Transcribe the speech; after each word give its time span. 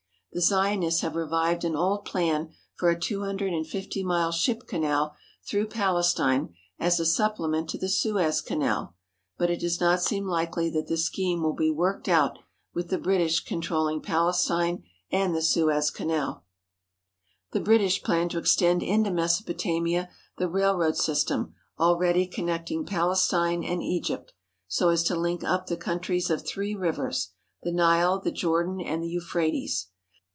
The 0.33 0.39
Zionists 0.39 1.01
have 1.01 1.17
revived 1.17 1.65
an 1.65 1.75
old 1.75 2.05
plan 2.05 2.53
for 2.75 2.89
a 2.89 2.97
two 2.97 3.23
hundred 3.23 3.51
and 3.51 3.67
fifty 3.67 4.01
mile 4.01 4.31
ship 4.31 4.65
canal 4.65 5.13
through 5.45 5.67
Palestine 5.67 6.53
as 6.79 7.01
a 7.01 7.05
supple 7.05 7.49
ment 7.49 7.69
to 7.71 7.77
the 7.77 7.89
Suez 7.89 8.39
Canal, 8.39 8.95
but 9.37 9.49
it 9.49 9.59
does 9.59 9.81
not 9.81 10.01
seem 10.01 10.25
likely 10.25 10.69
that 10.69 10.87
this 10.87 11.03
scheme 11.03 11.43
will 11.43 11.51
be 11.51 11.69
worked 11.69 12.07
out 12.07 12.39
with 12.73 12.87
the 12.87 12.97
British 12.97 13.41
control 13.43 13.87
ling 13.87 14.01
Palestine 14.01 14.85
and 15.11 15.35
the 15.35 15.41
Suez 15.41 15.91
Canal. 15.91 16.45
The 17.51 17.59
British 17.59 18.01
plan 18.01 18.29
to 18.29 18.37
extend 18.39 18.81
into 18.81 19.11
Mesopotamia 19.11 20.09
the 20.37 20.47
railroad 20.47 20.95
system 20.95 21.55
already 21.77 22.25
connecting 22.25 22.85
Palestine 22.85 23.65
and 23.65 23.83
Egypt, 23.83 24.31
so 24.65 24.87
as 24.87 25.03
to 25.03 25.15
link 25.19 25.43
up 25.43 25.65
the 25.67 25.75
countries 25.75 26.29
of 26.29 26.47
three 26.47 26.73
rivers, 26.73 27.31
the 27.63 27.71
Nile, 27.73 28.17
the 28.21 28.31
Jordan, 28.31 28.79
and 28.79 29.03
the 29.03 29.09
Euphrates. 29.09 29.87